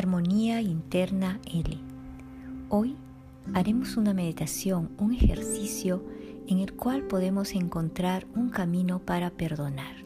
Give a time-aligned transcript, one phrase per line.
[0.00, 1.76] Armonía Interna L.
[2.70, 2.96] Hoy
[3.52, 6.02] haremos una meditación, un ejercicio
[6.46, 9.96] en el cual podemos encontrar un camino para perdonar.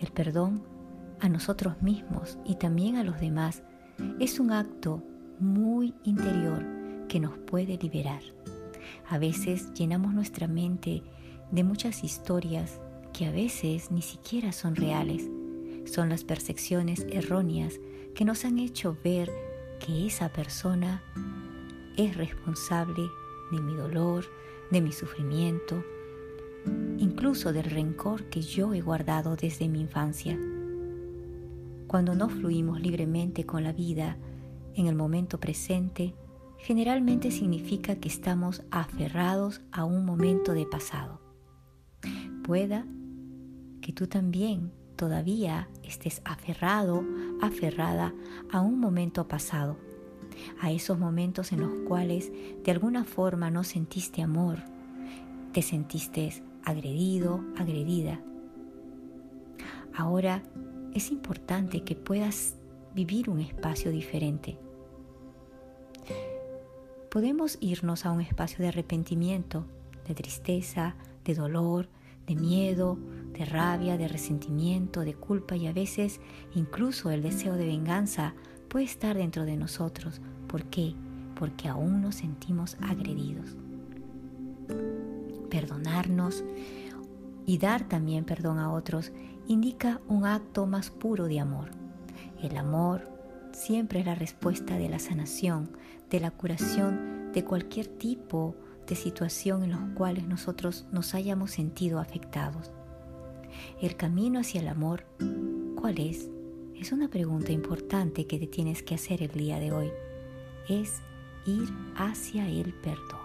[0.00, 0.64] El perdón
[1.20, 3.62] a nosotros mismos y también a los demás
[4.18, 5.04] es un acto
[5.38, 6.66] muy interior
[7.06, 8.22] que nos puede liberar.
[9.08, 11.04] A veces llenamos nuestra mente
[11.52, 12.80] de muchas historias
[13.12, 15.30] que a veces ni siquiera son reales.
[15.90, 17.80] Son las percepciones erróneas
[18.14, 19.28] que nos han hecho ver
[19.84, 21.02] que esa persona
[21.96, 23.02] es responsable
[23.50, 24.24] de mi dolor,
[24.70, 25.82] de mi sufrimiento,
[26.96, 30.38] incluso del rencor que yo he guardado desde mi infancia.
[31.88, 34.16] Cuando no fluimos libremente con la vida
[34.76, 36.14] en el momento presente,
[36.58, 41.20] generalmente significa que estamos aferrados a un momento de pasado.
[42.44, 42.86] Pueda
[43.80, 47.02] que tú también todavía estés aferrado,
[47.40, 48.12] aferrada
[48.52, 49.78] a un momento pasado,
[50.60, 52.30] a esos momentos en los cuales
[52.62, 54.58] de alguna forma no sentiste amor,
[55.52, 58.20] te sentiste agredido, agredida.
[59.94, 60.42] Ahora
[60.92, 62.56] es importante que puedas
[62.94, 64.58] vivir un espacio diferente.
[67.10, 69.64] Podemos irnos a un espacio de arrepentimiento,
[70.06, 70.94] de tristeza,
[71.24, 71.88] de dolor,
[72.26, 72.98] de miedo,
[73.40, 76.20] de rabia, de resentimiento, de culpa y a veces
[76.54, 78.34] incluso el deseo de venganza
[78.68, 80.20] puede estar dentro de nosotros.
[80.46, 80.94] ¿Por qué?
[81.36, 83.56] Porque aún nos sentimos agredidos.
[85.48, 86.44] Perdonarnos
[87.46, 89.10] y dar también perdón a otros
[89.48, 91.70] indica un acto más puro de amor.
[92.42, 93.08] El amor
[93.52, 95.70] siempre es la respuesta de la sanación,
[96.10, 98.54] de la curación de cualquier tipo
[98.86, 102.70] de situación en los cuales nosotros nos hayamos sentido afectados.
[103.80, 105.04] El camino hacia el amor,
[105.76, 106.28] ¿cuál es?
[106.80, 109.90] Es una pregunta importante que te tienes que hacer el día de hoy.
[110.68, 111.02] Es
[111.46, 113.20] ir hacia el perdón.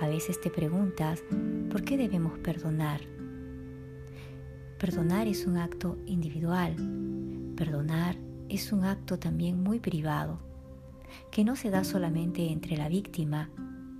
[0.00, 1.22] A veces te preguntas,
[1.70, 3.00] ¿por qué debemos perdonar?
[4.78, 6.74] Perdonar es un acto individual.
[7.56, 8.16] Perdonar
[8.48, 10.40] es un acto también muy privado,
[11.30, 13.50] que no se da solamente entre la víctima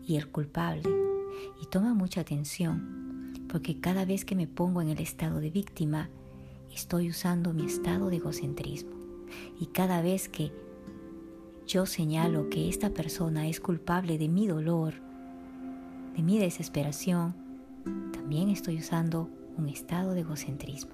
[0.05, 0.83] y el culpable.
[1.63, 3.02] Y toma mucha atención
[3.53, 6.09] porque cada vez que me pongo en el estado de víctima,
[6.75, 8.93] estoy usando mi estado de egocentrismo.
[9.61, 10.53] Y cada vez que
[11.67, 14.95] yo señalo que esta persona es culpable de mi dolor,
[16.17, 17.35] de mi desesperación,
[18.11, 20.93] también estoy usando un estado de egocentrismo.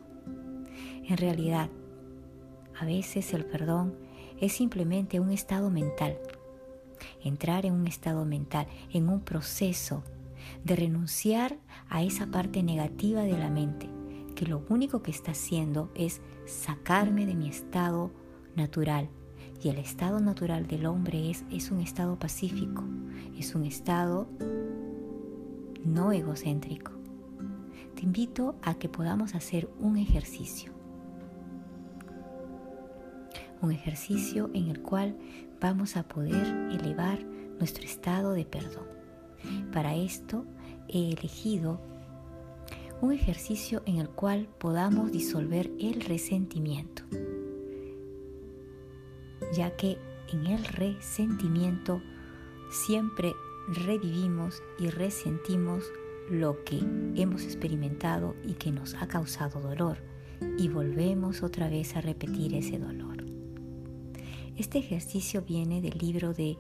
[1.04, 1.70] En realidad,
[2.76, 3.94] a veces el perdón
[4.40, 6.19] es simplemente un estado mental.
[7.22, 10.02] Entrar en un estado mental, en un proceso
[10.64, 13.88] de renunciar a esa parte negativa de la mente,
[14.34, 18.12] que lo único que está haciendo es sacarme de mi estado
[18.56, 19.08] natural.
[19.62, 22.84] Y el estado natural del hombre es, es un estado pacífico,
[23.37, 24.28] es un estado
[25.84, 26.92] no egocéntrico.
[27.94, 30.72] Te invito a que podamos hacer un ejercicio.
[33.60, 35.16] Un ejercicio en el cual
[35.60, 37.19] vamos a poder elevar
[37.58, 38.97] nuestro estado de perdón.
[39.72, 40.44] Para esto
[40.88, 41.81] he elegido
[43.00, 47.04] un ejercicio en el cual podamos disolver el resentimiento,
[49.53, 49.99] ya que
[50.32, 52.03] en el resentimiento
[52.71, 53.32] siempre
[53.69, 55.84] revivimos y resentimos
[56.31, 56.78] lo que
[57.15, 59.99] hemos experimentado y que nos ha causado dolor
[60.59, 63.25] y volvemos otra vez a repetir ese dolor.
[64.56, 66.59] Este ejercicio viene del libro de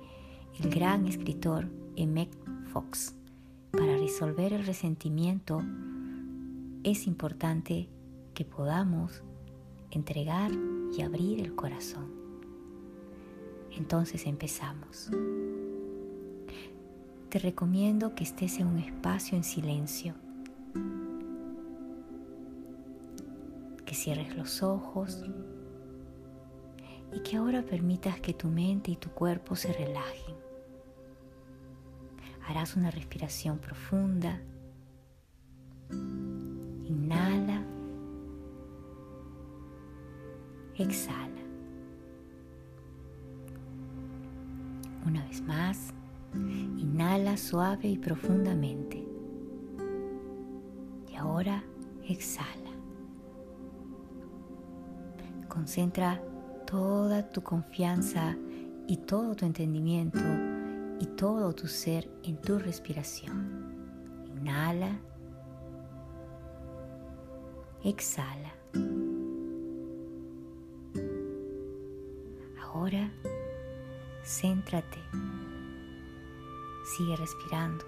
[0.58, 2.30] el gran escritor Emek
[2.72, 3.14] Fox.
[3.70, 5.62] Para resolver el resentimiento
[6.84, 7.88] es importante
[8.34, 9.22] que podamos
[9.90, 10.50] entregar
[10.96, 12.12] y abrir el corazón.
[13.76, 15.10] Entonces empezamos.
[17.28, 20.14] Te recomiendo que estés en un espacio en silencio,
[23.84, 25.22] que cierres los ojos
[27.12, 30.37] y que ahora permitas que tu mente y tu cuerpo se relajen.
[32.48, 34.40] Harás una respiración profunda.
[35.90, 37.62] Inhala.
[40.74, 41.42] Exhala.
[45.04, 45.92] Una vez más,
[46.78, 49.06] inhala suave y profundamente.
[51.06, 51.62] Y ahora
[52.02, 52.70] exhala.
[55.48, 56.22] Concentra
[56.66, 58.38] toda tu confianza
[58.86, 60.47] y todo tu entendimiento
[61.00, 63.74] y todo tu ser en tu respiración.
[64.36, 65.00] Inhala.
[67.84, 68.54] Exhala.
[72.60, 73.10] Ahora,
[74.24, 74.98] céntrate.
[76.96, 77.84] Sigue respirando.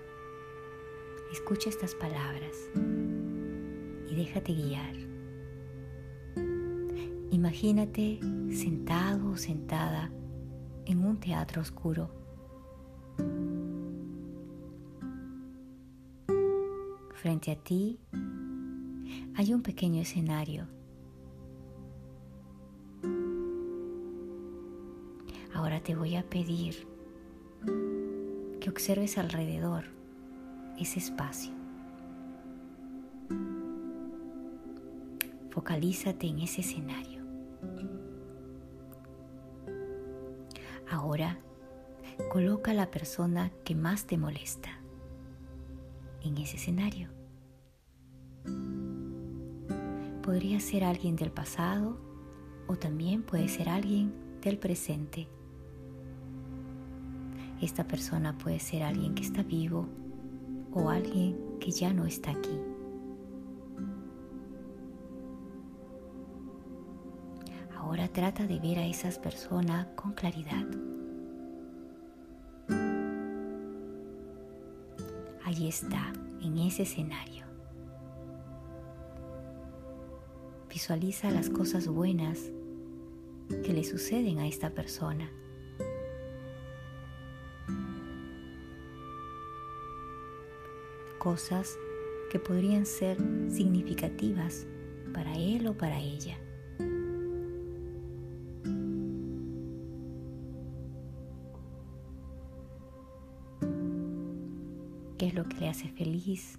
[1.33, 4.95] Escucha estas palabras y déjate guiar.
[7.31, 8.21] Imagínate
[8.53, 10.11] sentado o sentada
[10.87, 12.20] en un teatro oscuro.
[17.21, 17.99] Frente a ti
[19.35, 20.67] hay un pequeño escenario.
[25.53, 26.89] Ahora te voy a pedir
[28.59, 29.85] que observes alrededor
[30.79, 31.53] ese espacio.
[35.51, 37.23] Focalízate en ese escenario.
[40.91, 41.39] Ahora
[42.33, 44.80] coloca a la persona que más te molesta
[46.23, 47.09] en ese escenario.
[50.23, 51.99] Podría ser alguien del pasado
[52.67, 55.29] o también puede ser alguien del presente.
[57.61, 59.89] Esta persona puede ser alguien que está vivo
[60.73, 62.59] o alguien que ya no está aquí.
[67.77, 70.67] Ahora trata de ver a esas personas con claridad.
[75.51, 76.13] Allí está,
[76.43, 77.45] en ese escenario.
[80.69, 82.53] Visualiza las cosas buenas
[83.49, 85.29] que le suceden a esta persona.
[91.19, 91.77] Cosas
[92.31, 93.19] que podrían ser
[93.49, 94.69] significativas
[95.13, 96.39] para él o para ella.
[105.61, 106.59] Le hace feliz,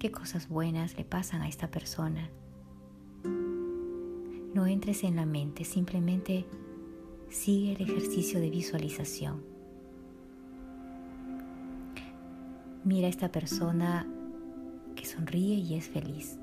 [0.00, 2.28] qué cosas buenas le pasan a esta persona.
[4.52, 6.44] No entres en la mente, simplemente
[7.28, 9.44] sigue el ejercicio de visualización.
[12.84, 14.06] Mira a esta persona
[14.96, 16.38] que sonríe y es feliz.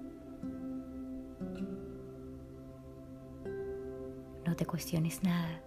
[4.46, 5.62] No te cuestiones nada.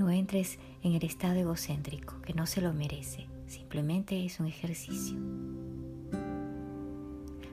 [0.00, 5.18] No entres en el estado egocéntrico, que no se lo merece, simplemente es un ejercicio.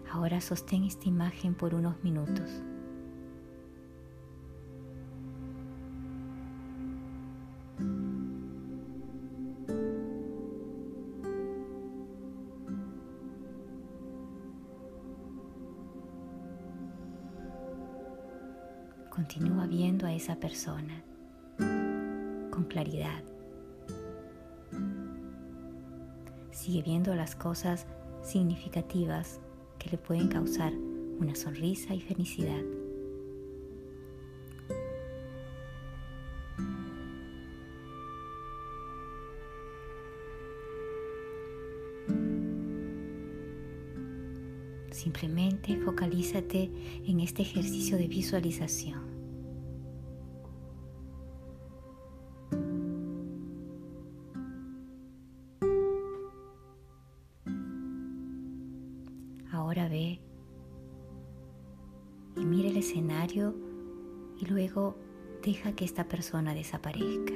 [0.10, 2.50] Ahora sostén esta imagen por unos minutos.
[19.10, 21.04] Continúa viendo a esa persona
[22.68, 23.24] claridad.
[26.52, 27.86] Sigue viendo las cosas
[28.24, 29.40] significativas
[29.80, 30.74] que le pueden causar
[31.20, 32.64] una sonrisa y felicidad.
[44.92, 46.72] Simplemente focalízate
[47.06, 49.17] en este ejercicio de visualización.
[62.78, 63.56] Escenario
[64.40, 64.96] y luego
[65.44, 67.34] deja que esta persona desaparezca.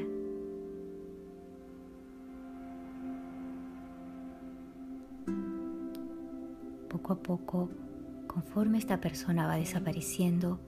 [6.89, 7.69] Poco a poco,
[8.27, 10.59] conforme esta persona va desapareciendo,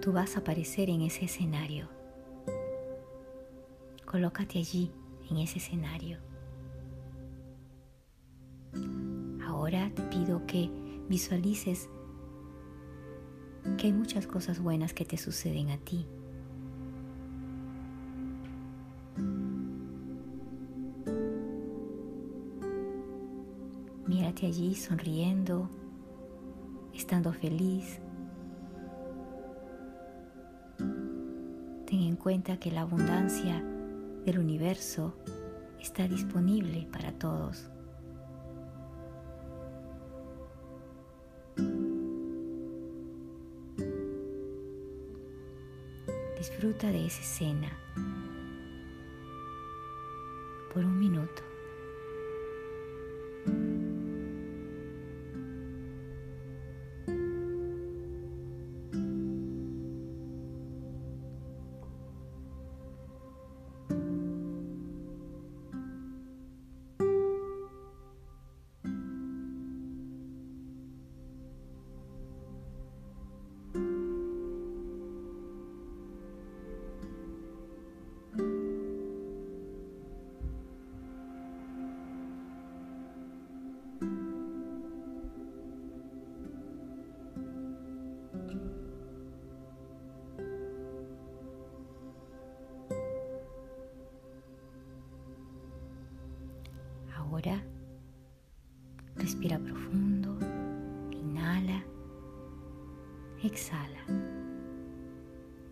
[0.00, 1.88] tú vas a aparecer en ese escenario.
[4.04, 4.92] Colócate allí,
[5.30, 6.18] en ese escenario.
[9.46, 10.70] Ahora te pido que
[11.08, 11.88] visualices
[13.76, 16.06] que hay muchas cosas buenas que te suceden a ti.
[24.06, 25.70] Mírate allí sonriendo,
[26.94, 28.00] estando feliz.
[31.86, 33.62] Ten en cuenta que la abundancia
[34.24, 35.14] del universo
[35.80, 37.70] está disponible para todos.
[46.82, 47.70] De esa escena
[99.16, 100.38] Respira profundo,
[101.10, 101.82] inhala,
[103.42, 103.98] exhala.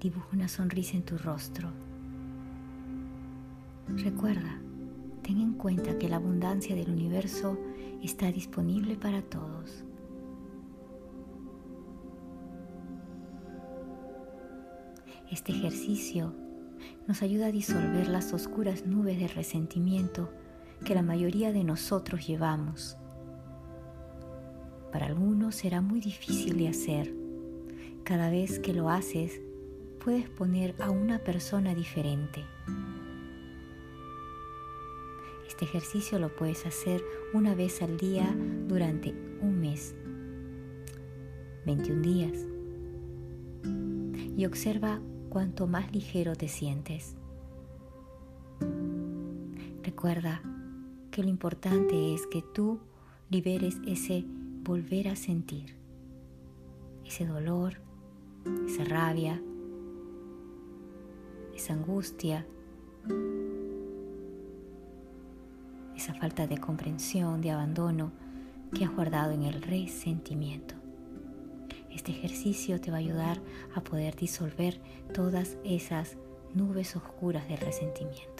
[0.00, 1.68] Dibuja una sonrisa en tu rostro.
[3.88, 4.60] Recuerda,
[5.22, 7.56] ten en cuenta que la abundancia del universo
[8.02, 9.84] está disponible para todos.
[15.30, 16.34] Este ejercicio
[17.06, 20.30] nos ayuda a disolver las oscuras nubes de resentimiento
[20.84, 22.96] que la mayoría de nosotros llevamos.
[24.92, 27.14] Para algunos será muy difícil de hacer.
[28.04, 29.40] Cada vez que lo haces,
[30.02, 32.44] puedes poner a una persona diferente.
[35.46, 38.34] Este ejercicio lo puedes hacer una vez al día
[38.66, 39.10] durante
[39.42, 39.94] un mes,
[41.66, 42.46] 21 días.
[44.36, 47.14] Y observa cuanto más ligero te sientes.
[49.82, 50.42] Recuerda
[51.10, 52.78] que lo importante es que tú
[53.30, 54.24] liberes ese
[54.62, 55.76] volver a sentir,
[57.04, 57.80] ese dolor,
[58.66, 59.42] esa rabia,
[61.54, 62.46] esa angustia,
[65.96, 68.12] esa falta de comprensión, de abandono
[68.72, 70.74] que has guardado en el resentimiento.
[71.90, 73.42] Este ejercicio te va a ayudar
[73.74, 74.80] a poder disolver
[75.12, 76.16] todas esas
[76.54, 78.39] nubes oscuras del resentimiento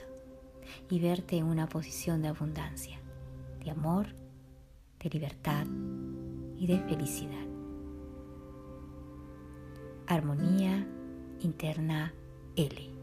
[0.89, 2.99] y verte en una posición de abundancia,
[3.65, 4.07] de amor,
[5.03, 5.67] de libertad
[6.59, 7.47] y de felicidad.
[10.07, 10.87] Armonía
[11.41, 12.13] interna
[12.57, 13.00] L.